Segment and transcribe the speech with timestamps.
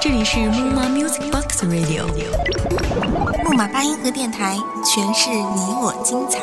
[0.00, 2.04] 这里是木马 Music Box Radio，
[3.44, 6.40] 木马八音盒电台，诠释你我精彩。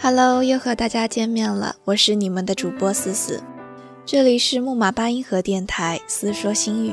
[0.00, 3.42] Hello，又和大家见面了，我是你们的主播思思，
[4.06, 6.92] 这里是木马八音盒电台，思说心语。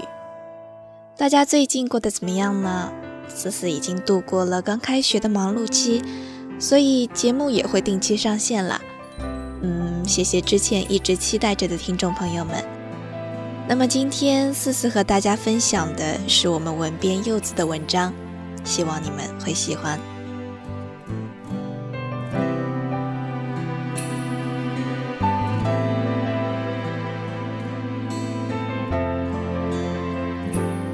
[1.17, 2.89] 大家最近过得怎么样呢？
[3.27, 6.01] 思思已经度过了刚开学的忙碌期，
[6.57, 8.81] 所以节目也会定期上线了。
[9.61, 12.63] 嗯，谢谢之前一直期待着的听众朋友们。
[13.67, 18.13] 那么今天思思和大家分享的是我们文编柚子的文章，
[18.63, 19.99] 希望你们会喜欢。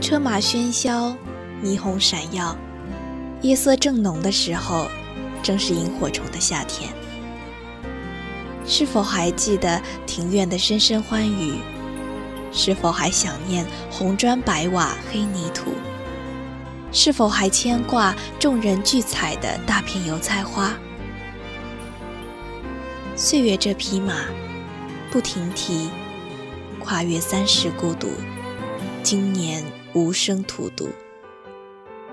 [0.07, 1.13] 车马喧嚣，
[1.61, 2.55] 霓虹闪耀，
[3.41, 4.87] 夜色正浓的时候，
[5.43, 6.89] 正是萤火虫的夏天。
[8.65, 11.55] 是否还记得庭院的声声欢愉？
[12.53, 15.73] 是否还想念红砖白瓦黑泥土？
[16.93, 20.71] 是否还牵挂众人聚采的大片油菜花？
[23.13, 24.13] 岁月这匹马，
[25.11, 25.89] 不停蹄，
[26.79, 28.07] 跨越三世孤独，
[29.03, 29.61] 今年。
[29.97, 30.89] 无声荼毒。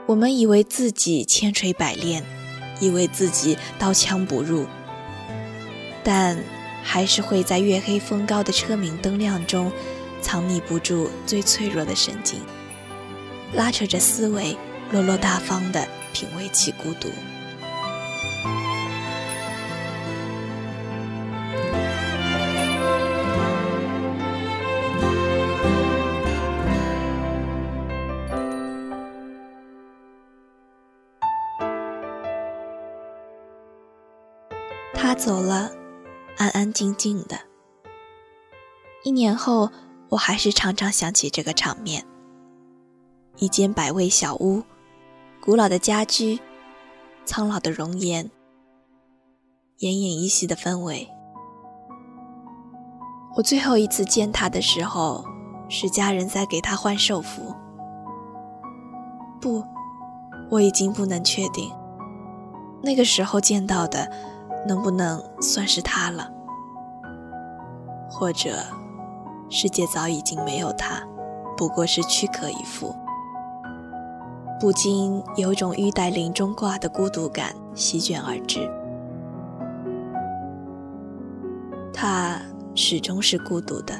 [0.06, 2.24] 我们以为自己千锤百炼，
[2.80, 4.66] 以为自己刀枪不入，
[6.02, 6.36] 但
[6.82, 9.70] 还是会在月黑风高的车鸣灯亮中，
[10.20, 12.40] 藏匿不住最脆弱的神经，
[13.54, 14.56] 拉扯着思维，
[14.90, 17.08] 落落大方的品味起孤独。
[35.14, 35.70] 走了，
[36.36, 37.38] 安安静静的。
[39.04, 39.70] 一年后，
[40.08, 42.04] 我还是常常想起这个场面：
[43.36, 44.62] 一间百味小屋，
[45.40, 46.40] 古老的家居，
[47.24, 48.24] 苍老的容颜，
[49.78, 51.08] 奄奄一息的氛围。
[53.36, 55.24] 我最后一次见他的时候，
[55.68, 57.54] 是家人在给他换寿服。
[59.40, 59.62] 不，
[60.50, 61.70] 我已经不能确定，
[62.82, 64.33] 那个时候见到的。
[64.66, 66.30] 能不能算是他了？
[68.08, 68.56] 或者，
[69.50, 71.02] 世界早已经没有他，
[71.56, 72.94] 不过是躯壳一副。
[74.60, 78.70] 不禁有种玉带林中挂的孤独感席卷而至。
[81.92, 82.40] 他
[82.74, 83.94] 始终是孤独的。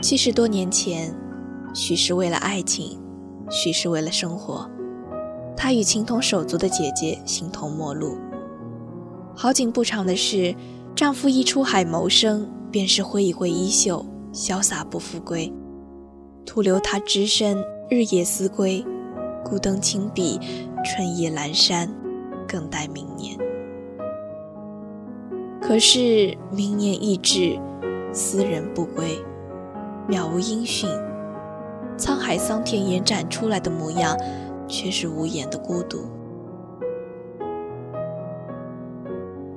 [0.00, 1.14] 七十多年前，
[1.74, 2.98] 许是为了爱情，
[3.50, 4.70] 许是为了生活。
[5.62, 8.16] 她与情同手足的姐姐形同陌路。
[9.36, 10.54] 好景不长的是，
[10.96, 15.52] 丈夫一出海谋生，便是挥一挥衣袖，潇洒不复归，
[16.46, 18.82] 徒留她只身日夜思归。
[19.44, 20.40] 孤灯轻笔，
[20.82, 21.94] 春意阑珊，
[22.48, 23.36] 更待明年。
[25.60, 27.60] 可是明年易至，
[28.14, 29.18] 思人不归，
[30.08, 30.88] 渺无音讯，
[31.98, 34.16] 沧海桑田延展出来的模样。
[34.70, 36.08] 却是无言的孤独。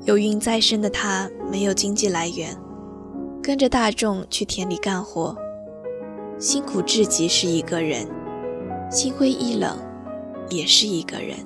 [0.05, 2.57] 有孕在身的她没有经济来源，
[3.41, 5.33] 跟着大众去田里干活，
[6.37, 8.05] 辛苦至极是一个人，
[8.91, 9.77] 心灰意冷
[10.49, 11.37] 也是一个人。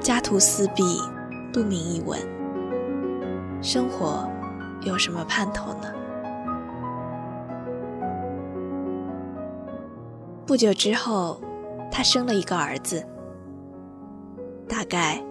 [0.00, 0.84] 家徒四壁，
[1.52, 2.20] 不名一文，
[3.60, 4.30] 生活
[4.84, 5.92] 有什么盼头呢？
[10.48, 11.38] 不久之后，
[11.90, 13.06] 她生了一个儿子。
[14.66, 15.22] 大概，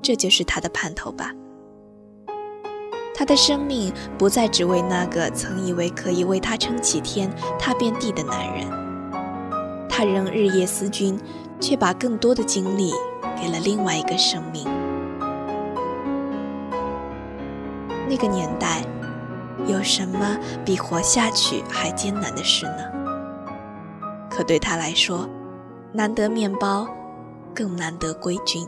[0.00, 1.30] 这就是她的盼头吧。
[3.14, 8.66] 她的生命不再只为那个曾以为可以为她撑起天、踏遍地的男人。
[9.86, 11.20] 她仍日夜思君，
[11.60, 12.90] 却把更多的精力
[13.38, 14.64] 给了另外一个生命。
[18.08, 18.82] 那个年代，
[19.66, 23.03] 有什么比活下去还艰难的事呢？
[24.34, 25.28] 可对他来说，
[25.92, 26.88] 难得面包，
[27.54, 28.66] 更难得归军。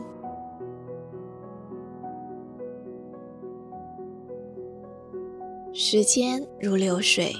[5.73, 7.33] 时间如流水，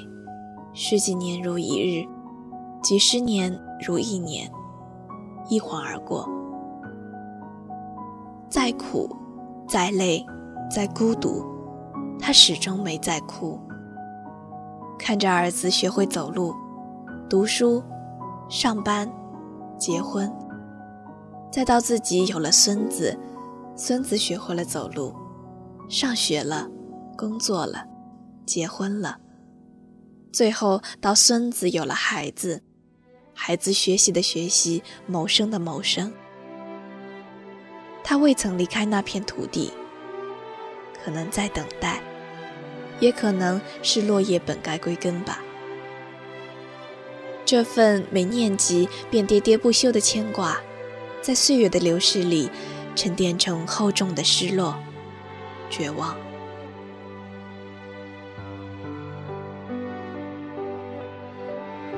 [0.73, 2.05] 十几年如一日，
[2.83, 3.57] 几十年
[3.87, 4.51] 如一年，
[5.47, 6.27] 一晃而过。
[8.49, 9.09] 再苦，
[9.69, 10.25] 再累，
[10.69, 11.45] 再孤独，
[12.19, 13.57] 他始终没再哭，
[14.99, 16.53] 看着儿子学会走路、
[17.29, 17.81] 读书、
[18.49, 19.11] 上班、
[19.77, 20.31] 结婚，
[21.51, 23.17] 再到自己有了孙子，
[23.75, 25.13] 孙子学会了走路、
[25.89, 26.69] 上学了、
[27.17, 27.85] 工作了、
[28.45, 29.17] 结婚了，
[30.31, 32.63] 最后到孙子有了孩子，
[33.33, 36.13] 孩子学习的学习、谋生的谋生。
[38.01, 39.73] 他未曾离开那片土地，
[41.03, 42.01] 可能在等待。
[42.99, 45.37] 也可能是落叶本该归根吧。
[47.47, 50.59] 这份每念及便喋喋不休的牵挂，
[51.21, 52.51] 在岁月的流逝里
[52.93, 54.75] 沉淀成厚重的失落、
[55.69, 56.13] 绝望。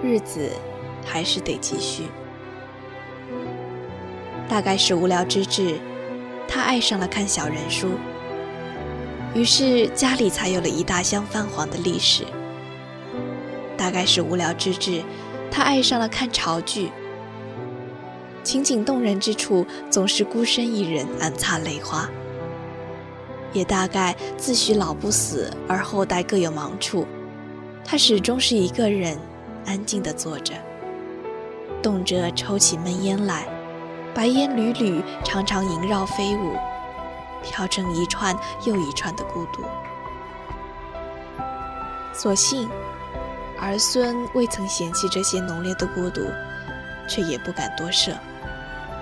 [0.04, 0.52] 日子
[1.04, 2.04] 还是得继续。
[4.48, 5.80] 大概是无聊之至，
[6.48, 7.94] 他爱上了看小人书。
[9.34, 12.24] 于是家里才有了一大箱泛黄的历史。
[13.76, 15.02] 大概是无聊之至，
[15.52, 16.92] 他爱上了看潮剧。
[18.44, 22.10] 情景动人之处，总是孤身一人暗擦泪花。
[23.52, 27.08] 也大概自诩老不死，而后代各有忙处，
[27.84, 29.18] 他始终是一个人，
[29.66, 30.54] 安静地坐着，
[31.82, 33.48] 动辄抽起闷烟来，
[34.14, 36.54] 白烟缕缕，常常萦绕飞舞。
[37.42, 39.64] 飘成一串又一串的孤独。
[42.14, 42.70] 所幸，
[43.62, 46.22] 儿孙未曾嫌弃这些浓烈的孤独，
[47.08, 48.14] 却也不敢多涉，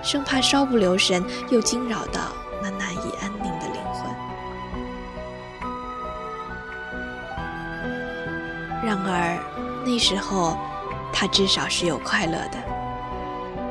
[0.02, 2.32] 生怕稍不留神又惊扰到
[2.62, 4.10] 那难以安宁的灵魂。
[8.84, 9.38] 然而
[9.84, 10.56] 那时候，
[11.12, 12.58] 他至少是有快乐的，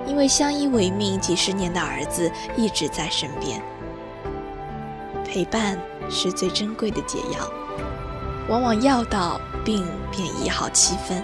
[0.06, 3.62] 因为相依为命几十年的儿子一直在身边。
[5.26, 5.78] 陪伴
[6.10, 7.52] 是最珍贵的解药，
[8.48, 11.24] 往往药到病便医好七分。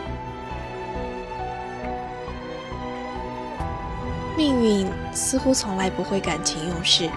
[4.35, 7.09] 命运似乎从来不会感情用事，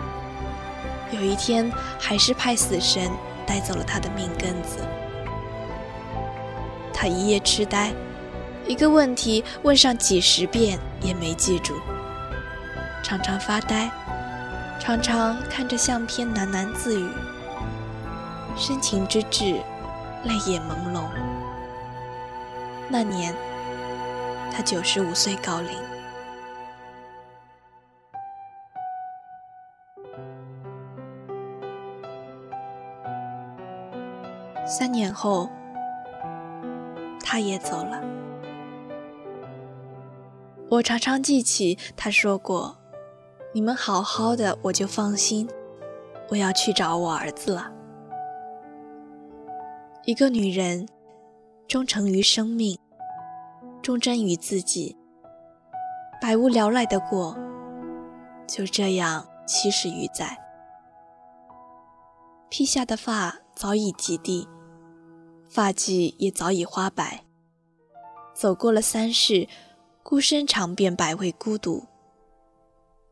[1.11, 3.11] 有一天还是派死神
[3.47, 4.79] 带走了他的命根子。
[6.93, 7.93] 他一夜痴呆，
[8.67, 11.75] 一个问题问上几十遍也没记住，
[13.03, 13.91] 常常发呆。
[14.79, 17.09] 常常看着相片喃喃自语，
[18.57, 19.61] 深情之至，
[20.27, 21.09] 泪眼朦胧。
[22.89, 23.35] 那年，
[24.53, 25.71] 他九十五岁高龄。
[34.67, 35.49] 三年后，
[37.25, 38.03] 他也走了。
[40.69, 42.77] 我常常记起他说过。
[43.53, 45.49] 你们好好的，我就放心。
[46.29, 47.73] 我要去找我儿子了。
[50.07, 50.89] 一个女人，
[51.67, 52.79] 忠诚于生命，
[53.83, 54.97] 忠贞于自己，
[56.23, 57.37] 百无聊赖的过，
[58.47, 60.39] 就这样七十余载。
[62.49, 64.47] 披下的发早已及地，
[65.49, 67.25] 发髻也早已花白。
[68.33, 69.49] 走过了三世，
[70.05, 71.85] 孤身尝遍百味孤独。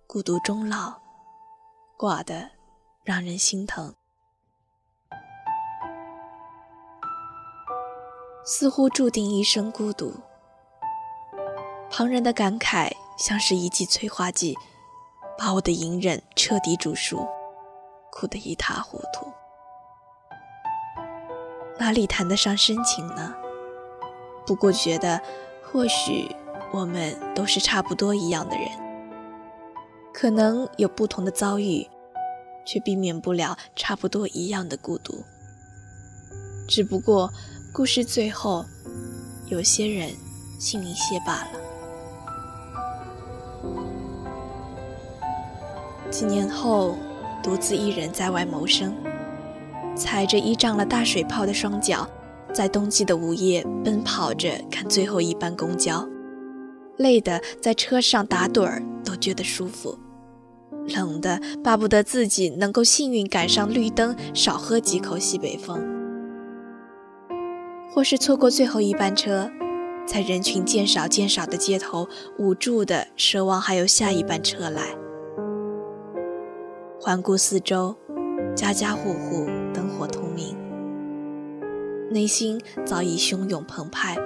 [0.07, 1.01] 孤独终老，
[1.99, 2.53] 寡的
[3.03, 3.93] 让人心疼。
[8.45, 10.13] 似乎注定一生孤独。
[11.91, 14.55] 旁人的感慨像是一剂催化剂，
[15.39, 17.27] 把我的隐忍彻底煮熟，
[18.13, 19.27] 哭得一塌糊涂。
[21.79, 23.35] 哪里谈得上深情呢？
[24.47, 25.21] 不过觉得，
[25.63, 26.31] 或许
[26.71, 28.69] 我们都是差不多一样的人。
[30.13, 31.89] 可能有不同的遭遇，
[32.67, 35.25] 却避免不了差不多一样的孤独。
[36.69, 37.31] 只不过，
[37.75, 38.65] 故事最后，
[39.49, 40.09] 有些人
[40.61, 41.49] 幸运些罢了。
[46.09, 46.97] 几年后，
[47.43, 48.95] 独自一人在外谋生，
[49.97, 52.09] 踩着依仗了大水泡的双脚，
[52.53, 56.09] 在冬季的午夜奔跑着看最后一班公交，
[56.99, 59.99] 累得在车上打盹儿都觉得舒服。
[60.87, 65.77] 冷的巴不得自己能够幸运赶上绿灯，少喝几口西北风；
[67.95, 69.49] 或是错过最后一班车，
[70.05, 74.83] 在人群渐少渐少的街头，无助的奢望还有下一班车来。
[77.01, 77.95] 环顾四周，
[78.57, 80.57] 家家户户灯火通明，
[82.11, 84.17] 内心早已汹涌澎湃，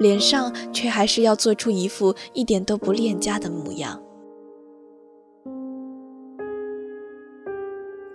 [0.00, 4.02] 脸上却还是要做出一副一点都不恋家的模样。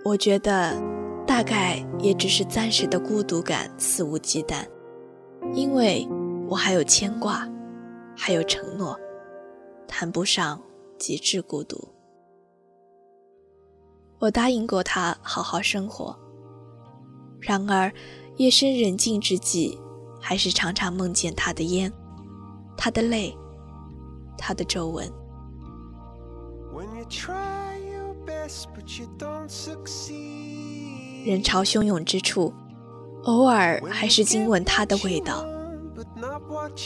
[0.04, 0.74] 我觉得，
[1.24, 4.64] 大概也只是暂时的孤独感肆无忌惮，
[5.52, 6.08] 因为
[6.48, 7.48] 我还有牵挂，
[8.16, 8.98] 还有承诺，
[9.88, 10.60] 谈不上
[10.98, 11.88] 极致孤独。
[14.18, 16.16] 我答应过他好好生活，
[17.40, 17.92] 然而
[18.36, 19.78] 夜深人静之际，
[20.20, 21.92] 还是常常梦见他的烟，
[22.76, 23.36] 他的泪，
[24.38, 25.10] 他的皱纹。
[31.24, 32.52] 人潮汹涌之处，
[33.24, 35.44] 偶尔还是惊闻他的味道。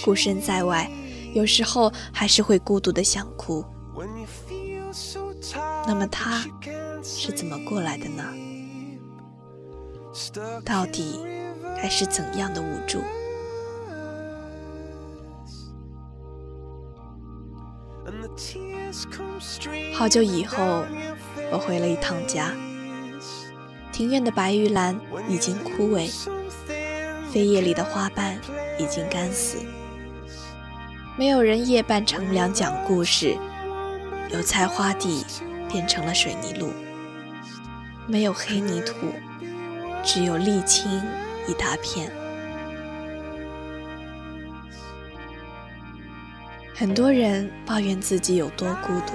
[0.04, 0.90] 孤身在外，
[1.34, 3.64] 有时候还是会孤独的想哭。
[5.86, 6.44] 那么他
[7.02, 8.24] 是怎么过来的呢？
[10.64, 11.20] 到底
[11.76, 13.00] 该是怎样的无助？
[19.94, 20.84] 好久以后，
[21.50, 22.52] 我回了一趟家。
[23.94, 26.10] 庭院的白玉兰已经枯萎，
[27.30, 28.36] 飞叶里的花瓣
[28.76, 29.58] 已经干死。
[31.16, 33.36] 没有人夜半乘凉讲故事，
[34.32, 35.24] 油菜花地
[35.70, 36.72] 变成了水泥路。
[38.08, 38.96] 没有黑泥土，
[40.02, 41.00] 只有沥青
[41.46, 42.10] 一大片。
[46.74, 49.12] 很多人抱怨自己有多孤独，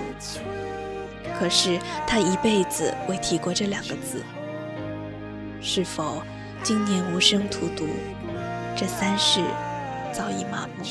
[1.37, 4.23] 可是他一辈子未提过这两个字。
[5.71, 6.23] 是否
[6.63, 7.85] 今年无声荼毒？
[8.75, 9.39] 这三世
[10.11, 10.83] 早已麻木。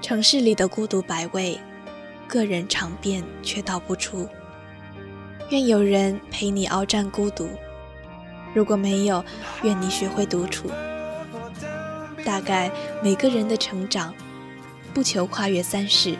[0.00, 1.58] 城市里的孤独百味，
[2.28, 4.28] 个人尝遍却道不出。
[5.50, 7.48] 愿有人陪你鏖战孤独，
[8.54, 9.24] 如果没有，
[9.64, 10.70] 愿你学会独处。
[12.24, 12.70] 大概
[13.02, 14.14] 每个人的成长，
[14.94, 16.16] 不求跨越三世，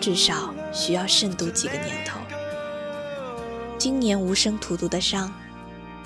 [0.00, 2.18] 至少需要慎读几个年头。
[3.78, 5.32] 今年无声荼毒的伤，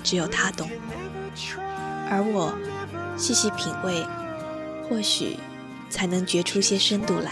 [0.03, 0.69] 只有他懂，
[2.09, 2.53] 而我
[3.17, 4.05] 细细品味，
[4.87, 5.37] 或许
[5.89, 7.31] 才能觉出些深度来。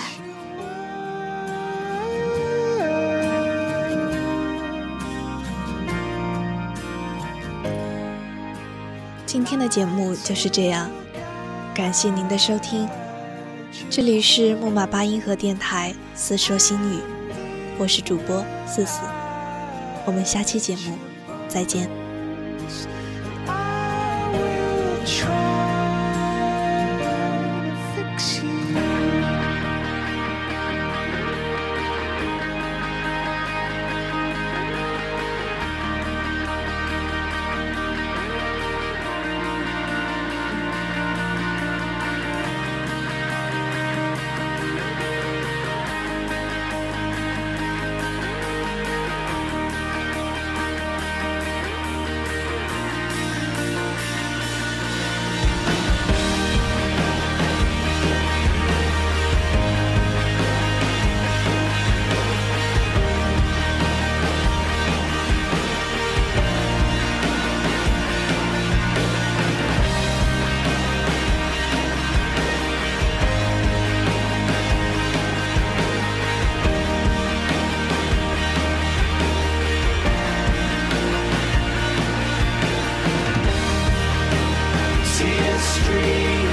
[9.25, 10.89] 今天的节目就是这样。
[11.73, 12.87] 感谢您的收听，
[13.89, 16.99] 这里是木马八音盒电台四说心语，
[17.79, 18.99] 我是主播四四，
[20.05, 20.95] 我们下期节目
[21.47, 22.02] 再见。
[85.73, 86.52] street.